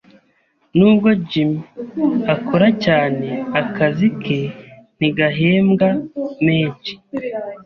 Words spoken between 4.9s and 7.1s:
ntigahembwa menshi.